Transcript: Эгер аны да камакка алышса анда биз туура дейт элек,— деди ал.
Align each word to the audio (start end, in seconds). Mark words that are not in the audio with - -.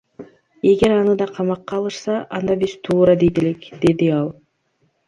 Эгер 0.69 0.91
аны 0.95 1.13
да 1.19 1.27
камакка 1.35 1.79
алышса 1.81 2.17
анда 2.39 2.59
биз 2.65 2.75
туура 2.85 3.17
дейт 3.25 3.45
элек,— 3.45 3.71
деди 3.87 4.15
ал. 4.21 4.35